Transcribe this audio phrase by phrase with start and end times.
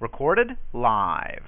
[0.00, 1.42] Recorded live.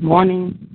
[0.00, 0.69] Morning.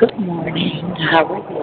[0.00, 0.94] Good morning.
[1.10, 1.60] How are you?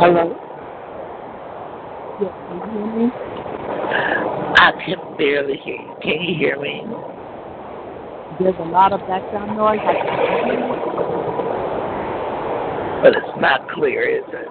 [0.00, 0.34] Hello?
[2.18, 3.12] Yes, can you hear me?
[4.56, 5.94] I can barely hear you.
[6.02, 6.84] Can you hear me?
[8.40, 9.78] There's a lot of background noise.
[9.84, 10.74] I can hear you.
[13.04, 14.48] But it's not clear, is it?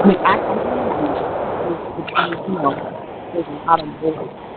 [0.00, 1.76] I mean, I can hear you.
[1.98, 2.72] It's, you know,
[3.34, 4.48] there's a lot of voice.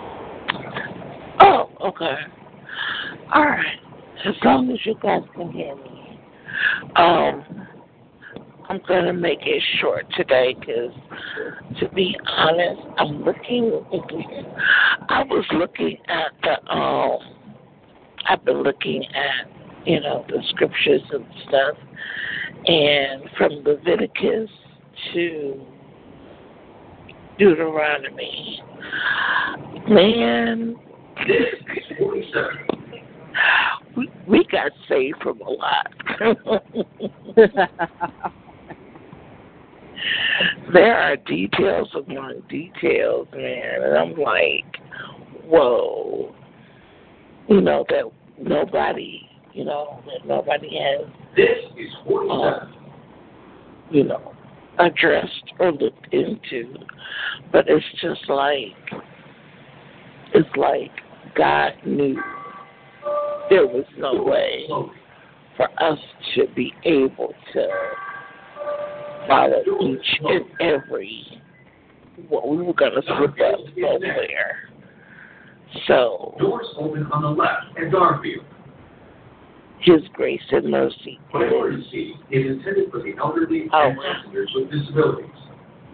[1.84, 2.16] Okay.
[3.34, 3.80] All right.
[4.25, 6.19] As long as you guys can hear me.
[6.96, 7.68] Um,
[8.69, 10.94] I'm going to make it short today because,
[11.80, 13.84] to be honest, I'm looking.
[15.10, 16.72] I was looking at the.
[16.72, 17.19] Um,
[18.30, 21.75] I've been looking at, you know, the scriptures and stuff,
[22.66, 24.50] and from Leviticus
[25.13, 25.66] to
[27.39, 28.62] Deuteronomy.
[29.89, 30.75] Man,
[33.95, 35.88] we, we got saved from a lot.
[40.73, 44.65] there are details of among details, man, and I'm like,
[45.45, 46.35] whoa.
[47.47, 48.03] You know that
[48.39, 52.74] nobody, you know that nobody has, This is um,
[53.89, 54.33] you know,
[54.79, 56.75] addressed or looked into,
[57.51, 59.01] but it's just like,
[60.33, 60.91] it's like
[61.36, 62.19] God knew
[63.50, 64.66] there was no way
[65.57, 66.00] for us
[66.36, 67.68] to be able to
[69.28, 71.42] follow each and every
[72.28, 74.69] what we were going to slip up somewhere.
[75.88, 78.45] So, Doors open on the left at Garfield.
[79.80, 83.89] His grace and mercy Priority seat is intended for the elderly Oh.
[83.89, 85.30] and passengers with disabilities.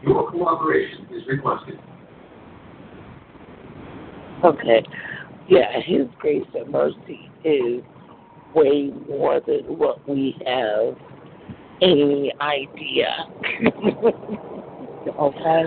[0.03, 1.79] Your cooperation is requested.
[4.43, 4.83] Okay.
[5.49, 7.81] Yeah, His grace and mercy is
[8.53, 10.95] way more than what we have
[11.81, 13.27] any idea.
[15.19, 15.63] Okay.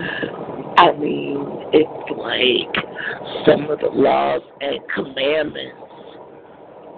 [0.77, 1.37] I mean,
[1.73, 5.77] it's like some of the laws and commandments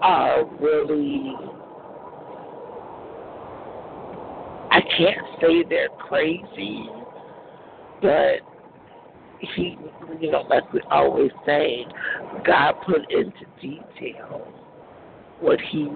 [0.01, 1.33] are really.
[4.71, 6.85] I can't say they're crazy,
[8.01, 8.41] but
[9.56, 9.78] he,
[10.19, 11.86] you know, like we always say,
[12.45, 14.48] God put into detail
[15.40, 15.88] what he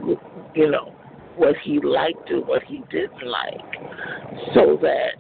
[0.56, 0.94] you know,
[1.38, 3.76] what he liked and what he didn't like,
[4.54, 5.12] so that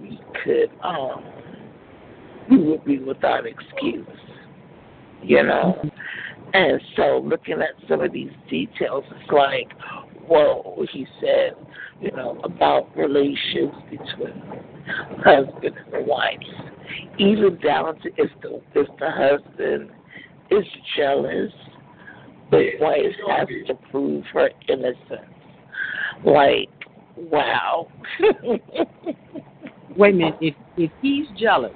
[0.00, 1.24] we could, um,
[2.50, 4.06] we would be without excuse,
[5.22, 5.90] you know.
[6.54, 9.70] And so, looking at some of these details, it's like,
[10.26, 11.54] whoa, he said,
[12.00, 14.42] you know, about relations between
[15.24, 16.38] husband and wife,
[17.18, 19.90] even down to if the if the husband
[20.50, 20.64] is
[20.96, 21.52] jealous,
[22.50, 25.32] the wife has to prove her innocence.
[26.24, 26.68] Like,
[27.16, 27.88] wow.
[29.96, 30.34] Wait a minute.
[30.40, 31.72] If if he's jealous,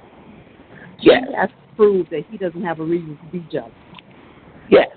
[0.99, 3.71] yes, he has to prove that he doesn't have a reason to be jealous.
[4.69, 4.87] yes,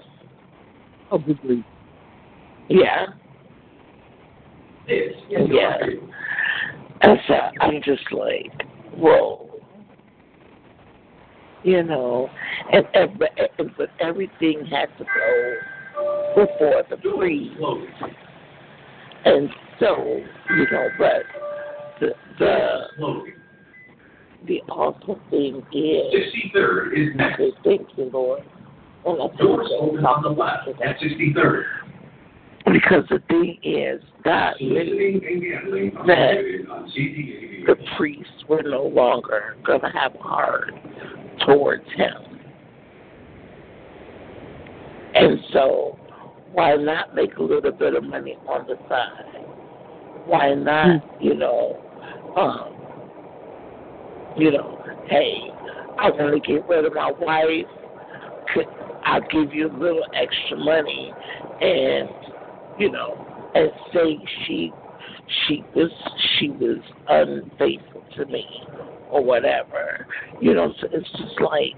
[1.11, 1.65] Oh, good grief.
[2.69, 3.07] yeah.
[4.87, 5.77] This is Yeah.
[7.05, 8.63] And so I'm just like,
[8.97, 9.51] whoa.
[11.63, 12.31] You know,
[12.73, 13.31] and, and, but,
[13.77, 17.57] but everything had to go before the priest,
[19.25, 19.49] and
[19.81, 21.23] so you know, but
[22.01, 22.09] the
[22.39, 22.81] the
[24.47, 27.43] the awesome thing is, 63rd is next.
[27.65, 28.43] thank you, Lord.
[29.07, 31.65] And I think Doors that open on the left at 63rd.
[32.73, 38.85] Because the thing is, God knew Soliciting and gambling are That the priests were no
[38.85, 40.73] longer going to have heart
[41.47, 42.41] towards him.
[45.15, 45.99] And so,
[46.53, 49.45] why not make a little bit of money on the side?
[50.27, 51.81] Why not, you know,
[52.37, 52.75] um,
[54.37, 55.35] you know, hey,
[55.99, 57.67] I want to get rid of my wife.
[58.53, 58.67] Could
[59.05, 61.13] I'll give you a little extra money,
[61.61, 62.09] and
[62.79, 64.73] you know, and say she
[65.47, 65.91] she was
[66.39, 66.79] she was
[67.09, 68.47] unfaithful to me
[69.11, 70.07] or whatever.
[70.41, 71.75] You know, so it's just like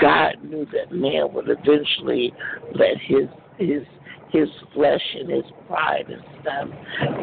[0.00, 2.32] God knew that man would eventually
[2.74, 3.28] let his
[3.58, 3.82] his
[4.30, 6.68] his flesh and his pride and stuff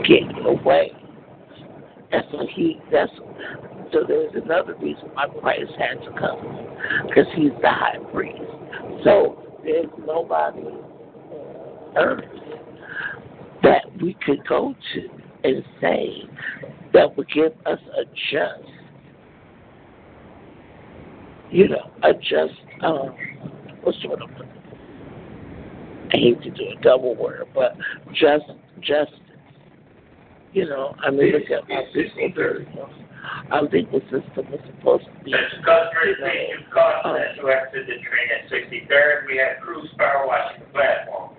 [0.08, 0.92] get in the way.
[2.12, 3.12] And so he that's
[3.92, 8.42] so there's another reason why Christ had to come because he's the high priest.
[9.04, 12.26] So there's nobody on earth
[13.66, 15.10] that we could go to
[15.44, 16.24] and say
[16.94, 18.70] that would give us a just,
[21.52, 22.54] you know, a just,
[22.84, 23.16] um,
[23.82, 24.30] what sort of,
[26.14, 27.76] I hate to do a double word, but
[28.14, 28.46] just
[28.82, 29.20] justice.
[30.54, 32.88] You know, I mean, look at our legal system.
[33.52, 35.32] Our legal system is supposed to be,
[35.66, 39.28] Customers, please use caution as you exit the train at 63rd.
[39.28, 41.36] We have crews power washing the platform.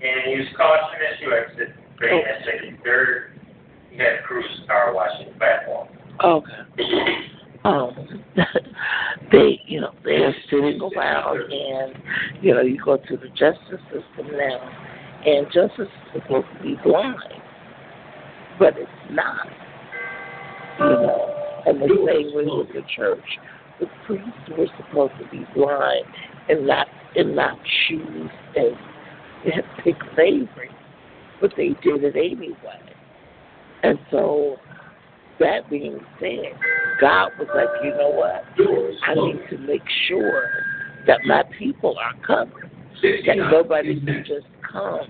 [0.00, 3.38] And use caution as you exit the train at 63rd.
[3.90, 5.88] We have crews power washing the platform.
[6.24, 7.38] okay.
[7.64, 8.24] Um,
[9.32, 11.94] they, you know, they're sitting around and,
[12.40, 14.70] you know, you go to the justice system now,
[15.26, 17.18] and justice is supposed to be blind,
[18.58, 19.48] but it's not.
[20.78, 23.24] You know, and the same way with the church,
[23.80, 26.06] the priests were supposed to be blind
[26.48, 26.86] and not
[27.16, 28.76] and not choose and,
[29.44, 30.72] and pick favorites,
[31.40, 32.80] but they did it anyway.
[33.82, 34.56] And so,
[35.38, 36.58] that being said,
[37.00, 38.44] God was like, you know what?
[39.06, 40.50] I need to make sure
[41.06, 42.70] that my people are covered.
[43.26, 45.06] That nobody can just come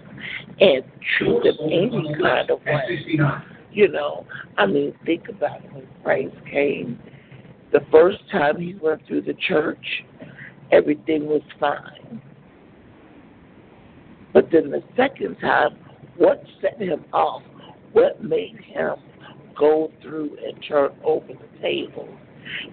[0.60, 0.84] and
[1.16, 2.82] treat them any kind of way.
[2.88, 3.42] 69.
[3.72, 5.72] You know, I mean, think about it.
[5.72, 6.98] When Christ came,
[7.72, 10.04] the first time he went through the church,
[10.72, 12.20] everything was fine.
[14.38, 15.76] But then the second time,
[16.16, 17.42] what set him off?
[17.90, 18.94] What made him
[19.58, 22.16] go through and turn over the tables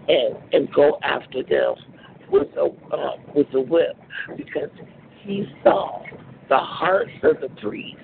[0.07, 1.73] and and go after them
[2.29, 3.97] with a uh, with a whip
[4.37, 4.69] because
[5.23, 6.03] he saw
[6.49, 7.99] the hearts of the priests.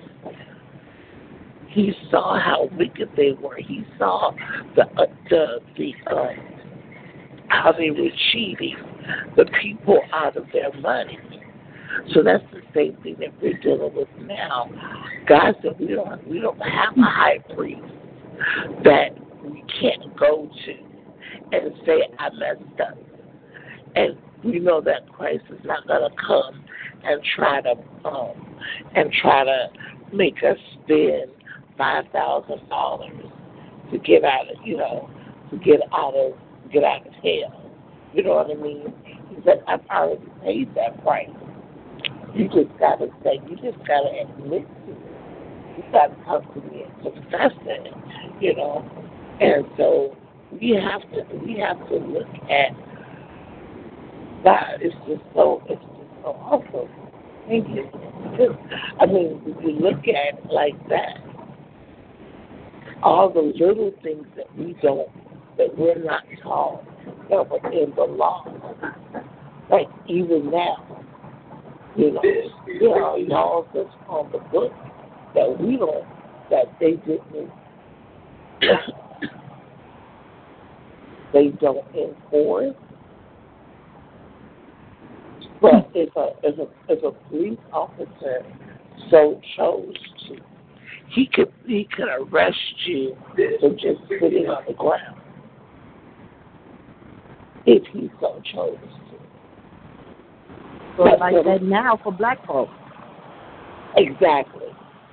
[1.68, 3.58] He saw how wicked they were.
[3.58, 4.32] He saw
[4.74, 6.34] the uh, the the um,
[7.46, 8.74] how they were cheating
[9.36, 11.16] the people out of their money.
[12.14, 14.70] So that's the same thing that we're dealing with now.
[15.28, 17.82] God said we don't we don't have a high priest
[18.84, 19.10] that
[19.44, 20.72] we can't go to
[21.52, 22.98] and say I messed up.
[23.94, 26.64] And we know that Christ is not gonna come
[27.04, 28.58] and try to um
[28.94, 29.66] and try to
[30.12, 31.30] make us spend
[31.78, 33.12] five thousand dollars
[33.90, 35.10] to get out of you know,
[35.50, 36.32] to get out of
[36.72, 37.70] get out of hell.
[38.14, 38.92] You know what I mean?
[39.30, 41.28] He said, I've already paid that price.
[42.34, 44.98] You just gotta say, you just gotta admit to it.
[45.76, 47.92] You gotta come to me and confess it,
[48.40, 48.84] you know.
[49.40, 50.16] And so
[50.52, 52.72] we have to we have to look at
[54.44, 54.78] God.
[54.80, 56.88] It's just so it's just so awesome.
[57.48, 57.88] Thank you.
[59.00, 61.18] I mean, if you look at it like that,
[63.02, 65.08] all the little things that we don't
[65.58, 66.84] that we're not taught
[67.28, 68.44] that were in the law.
[69.70, 71.01] Like even now,
[71.96, 72.22] you know,
[72.80, 74.72] there are laws that's on the book
[75.34, 76.06] that we don't,
[76.50, 77.50] that they didn't,
[81.32, 82.74] they don't enforce.
[85.60, 85.90] But hmm.
[85.94, 88.44] if a if a if a police officer
[89.10, 89.94] so chose
[90.28, 90.36] to,
[91.08, 93.16] he could he could arrest you
[93.60, 95.20] for just sitting on the ground.
[97.64, 98.78] If he so chose
[100.96, 101.02] to.
[101.02, 102.72] So like what- that now for black folks.
[103.96, 104.66] Exactly.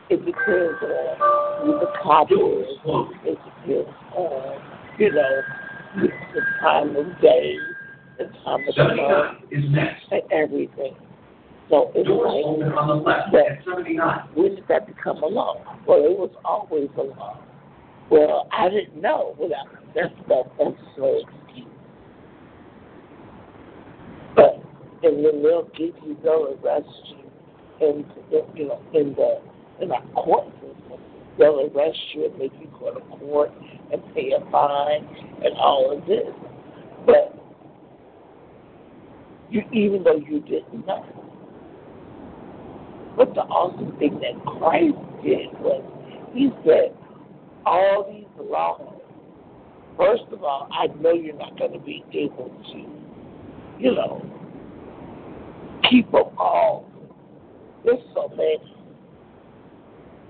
[0.09, 2.37] It depends on the cop is.
[3.25, 4.59] It depends on, uh,
[4.97, 5.41] you know,
[6.01, 7.55] the time of day,
[8.17, 10.05] the time of the month, Seventy-nine is next.
[10.11, 10.95] and everything.
[11.69, 13.39] So it's Doors like, open on the left Yeah.
[13.41, 14.29] at seventy-nine.
[14.33, 15.57] when did that become a law?
[15.85, 17.37] Well, it was always a law.
[18.09, 19.35] Well, I didn't know.
[19.37, 21.67] Well, that, that's that, that's no excuse.
[24.35, 24.63] But
[25.03, 27.29] and then they'll give you, they'll arrest you
[27.81, 28.05] and
[28.55, 29.39] you know, in the
[29.81, 30.99] in a court system.
[31.37, 33.51] They'll arrest you and make you go to court
[33.91, 35.07] and pay a fine
[35.43, 36.27] and all of this.
[37.05, 37.33] But
[39.49, 41.05] you, even though you didn't know.
[43.15, 45.83] But the awesome thing that Christ did was
[46.33, 46.95] he said,
[47.65, 49.01] all these laws,
[49.97, 54.38] first of all, I know you're not going to be able to, you know,
[55.89, 56.85] keep them all.
[57.83, 58.57] There's so many.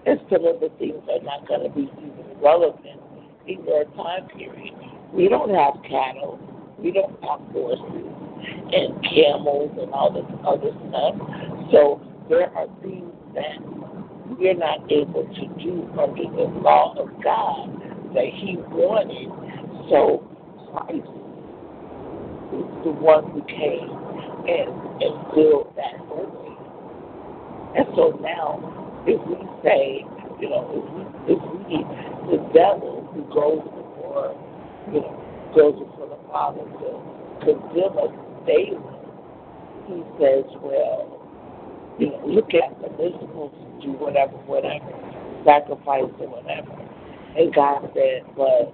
[0.06, 3.02] And some of the things are not going to be even relevant
[3.48, 4.74] in your time period.
[5.14, 6.40] We don't have cattle.
[6.80, 8.20] We don't have horses
[8.72, 11.16] and camels and all this other stuff.
[11.72, 13.60] So there are things that
[14.40, 17.70] we're not able to do under the law of God
[18.14, 19.28] that He wanted.
[19.90, 20.24] So
[20.72, 21.10] Christ
[22.54, 23.99] is the one who came
[24.50, 24.70] and,
[25.02, 26.50] and built that way.
[27.78, 28.58] And so now,
[29.06, 30.06] if we say,
[30.42, 31.02] you know, if we,
[31.34, 31.78] if we,
[32.34, 34.34] the devil who goes before,
[34.92, 35.14] you know,
[35.56, 36.90] goes before the Father to
[37.46, 38.14] condemn us
[38.48, 38.80] daily,
[39.88, 41.20] he says, well,
[42.00, 42.94] you know, look at them.
[42.98, 43.10] They're
[43.82, 44.92] do whatever, whatever,
[45.46, 46.72] sacrifice or whatever.
[47.36, 48.74] And God said, but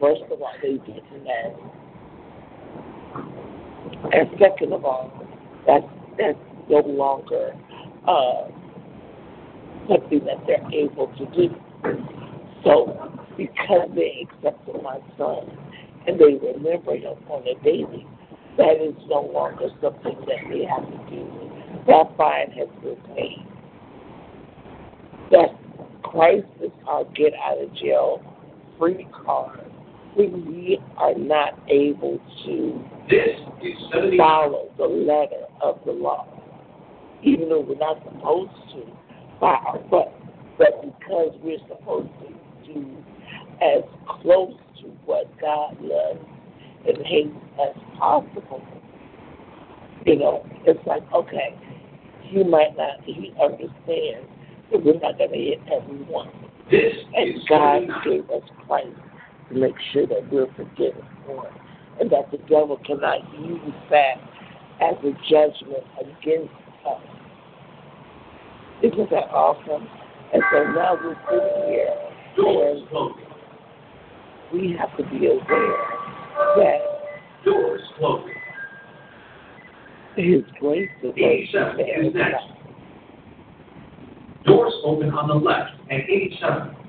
[0.00, 1.83] first of all, they didn't that.
[4.12, 5.10] And second of all,
[5.66, 5.86] that's
[6.18, 7.54] that's no longer
[8.06, 8.48] uh,
[9.88, 11.54] something that they're able to do.
[12.64, 15.50] So because they accepted my son
[16.06, 18.06] and they remember him on a daily,
[18.56, 21.50] that is no longer something that they have to do.
[21.86, 23.46] That fine has been paid.
[25.30, 25.48] That
[26.02, 28.22] Christ is our get out of jail
[28.78, 29.64] free card
[30.16, 33.74] we are not able to This is
[34.16, 36.26] follow the letter of the law,
[37.22, 38.84] even though we're not supposed to.
[39.40, 40.12] By our, but
[40.58, 42.96] but because we're supposed to do
[43.60, 43.82] as
[44.22, 46.24] close to what God loves
[46.86, 47.30] and hates
[47.60, 48.62] as possible,
[50.06, 51.54] you know, it's like okay,
[52.22, 54.28] he might not he understands
[54.70, 56.30] that we're not going to hit everyone,
[56.70, 58.88] This and is God gave us Christ
[59.50, 61.52] to make sure that we're forgiven for it,
[62.00, 64.14] and that the devil cannot use that
[64.80, 66.52] as a judgment against
[66.86, 67.00] us.
[68.82, 69.86] Isn't that awesome?
[70.32, 71.94] And so now we're sitting here
[72.36, 73.14] and
[74.52, 75.94] we have to be aware
[76.56, 76.78] that
[77.44, 78.30] doors closed.
[80.16, 82.44] His grace is next.
[84.44, 86.83] Doors open on the left and 87.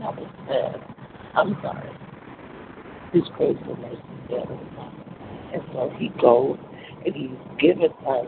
[0.00, 0.80] that was bad.
[1.36, 1.90] I'm sorry.
[3.12, 4.92] His grace and mercy failed us.
[5.52, 6.58] And so he goes
[7.04, 8.26] and he's given us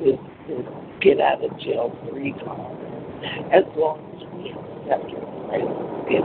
[0.00, 0.18] his
[0.48, 0.66] this
[1.00, 2.76] get out of jail free card
[3.52, 6.24] as long as we accept his grace and him.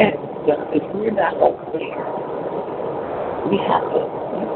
[0.00, 1.38] And uh, if we're not
[1.72, 2.04] there,
[3.50, 4.53] we have to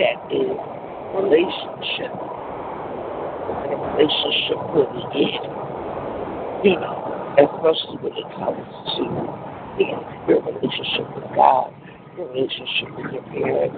[0.00, 0.56] at is
[1.14, 2.12] relationship.
[3.68, 5.44] And relationship really is,
[6.64, 6.96] you know,
[7.36, 8.64] especially when it comes
[8.96, 9.04] to
[10.28, 11.72] your relationship with God,
[12.16, 13.76] your relationship with your parents,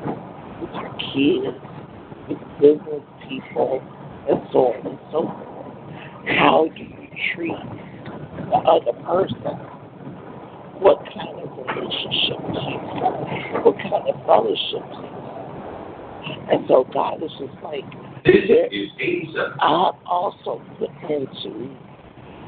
[0.60, 1.58] with your kids,
[2.28, 3.82] with business people,
[4.28, 5.52] and so on and so forth.
[6.38, 7.62] How do you treat
[8.50, 9.58] the other person?
[10.78, 13.64] What kind of relationship do you have?
[13.64, 15.21] What kind of fellowship do you?
[16.50, 17.84] And so God is just like,
[18.24, 18.88] This there, is.
[19.60, 21.74] I've also put into,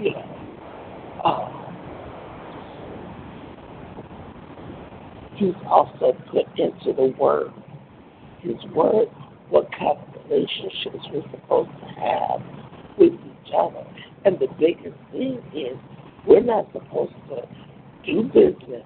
[0.00, 1.64] you know, uh,
[5.36, 7.52] he's also put into the Word,
[8.40, 9.08] His Word,
[9.50, 12.40] what kind of relationships we're supposed to have
[12.98, 13.84] with each other.
[14.24, 15.78] And the biggest thing is
[16.26, 17.46] we're not supposed to
[18.06, 18.84] do business.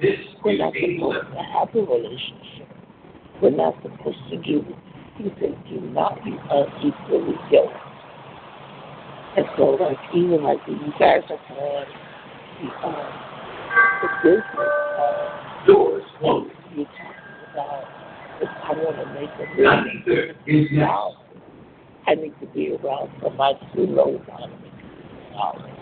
[0.00, 2.55] This We're not supposed to have a relationship.
[3.42, 4.64] We're not supposed to do,
[5.18, 7.76] he said, do not be unequally yoked.
[9.36, 11.86] And so, like, even like when you guys are on
[12.62, 12.96] the, um,
[14.02, 14.44] the business,
[14.98, 16.52] uh, Doors closed.
[16.74, 17.84] you're talking about
[18.40, 20.86] if I want to make a million Ninety-third is next.
[20.86, 21.16] dollars,
[22.06, 25.72] I need to be around somebody who knows how to make a million dollars.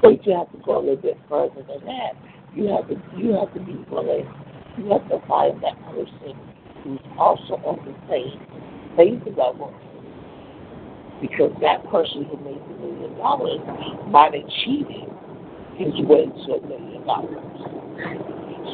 [0.00, 2.12] But you have to go a little bit further than that.
[2.54, 4.26] You have to you have to be willing.
[4.76, 6.34] You have to find that person
[6.82, 8.40] who's also on the same
[8.96, 9.72] same level.
[11.20, 13.60] Because that person who made the million dollars
[14.10, 15.08] might have cheated
[15.78, 17.38] his way to a million dollars.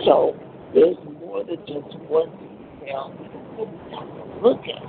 [0.05, 0.37] So
[0.75, 4.83] there's more than just one detail that we have to look at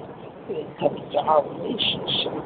[0.47, 2.39] when it comes to our relationship.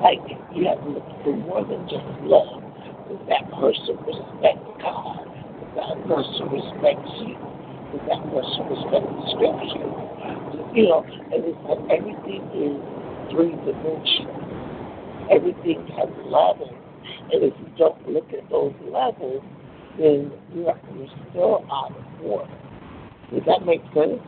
[0.00, 0.22] Like
[0.54, 2.62] you have to look for more than just love.
[3.10, 5.26] Does that person respect God?
[5.26, 7.57] Does that person respect you?
[7.88, 8.42] That the
[9.32, 9.88] scripture?
[10.76, 11.06] You know,
[11.88, 12.76] everything is
[13.32, 15.28] three dimensional.
[15.30, 16.76] Everything has levels.
[17.32, 19.42] And if you don't look at those levels,
[19.98, 22.52] then you're, you're still out of order.
[23.32, 24.20] Does that make sense?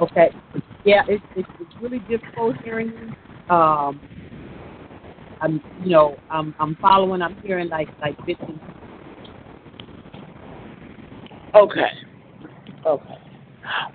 [0.00, 0.30] Okay.
[0.84, 3.54] Yeah, it's it's it's really difficult hearing you.
[3.54, 4.00] Um,
[5.40, 7.22] I'm you know I'm I'm following.
[7.22, 8.60] I'm hearing like like bits and
[11.56, 11.90] Okay.
[12.84, 13.14] Okay.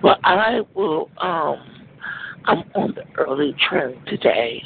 [0.04, 1.10] Well, I will.
[1.22, 1.58] Um,
[2.46, 4.64] I'm on the early train today.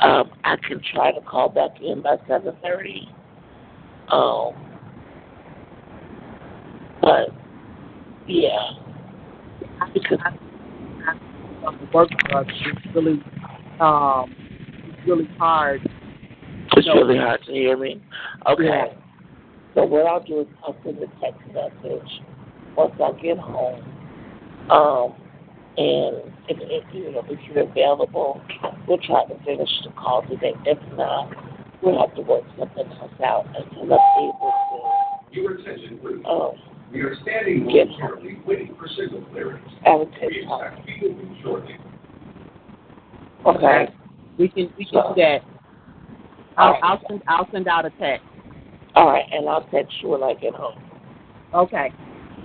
[0.00, 3.08] Um, I can try to call back in by seven thirty.
[4.08, 4.54] Um,
[7.00, 7.30] but
[8.26, 8.70] yeah,
[9.92, 10.18] because
[11.66, 12.46] on the work for us.
[12.48, 13.22] It's really
[13.80, 14.34] um
[14.86, 15.80] it's really hard.
[16.76, 18.00] it's really hard to hear me.
[18.46, 18.64] Okay.
[18.64, 18.86] Yeah.
[19.74, 22.22] So what I'll do is I'll send a text message
[22.76, 23.82] once I get home.
[24.70, 25.14] Um,
[25.76, 28.40] and if, if you know if you're available,
[28.86, 30.54] we'll try to finish the call today.
[30.64, 31.32] If not,
[31.82, 34.54] we'll have to work something else out until I'm able
[35.32, 36.22] Your attention, please.
[36.22, 36.52] to um
[36.92, 39.68] We are standing Get- momentarily waiting for signal clearance.
[39.84, 40.62] allocate We time.
[40.74, 41.76] expect to be moving shortly.
[43.44, 43.94] Okay.
[44.38, 45.42] We can we can do that.
[46.56, 48.26] I'll I'll send I'll send out a text.
[48.94, 50.78] All right, and I'll text you when I get home.
[51.52, 51.92] Okay.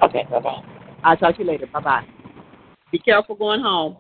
[0.04, 0.26] Okay.
[0.32, 0.62] Bye bye.
[1.04, 1.68] I'll talk to you later.
[1.68, 2.04] Bye bye.
[2.92, 3.98] Be careful going home.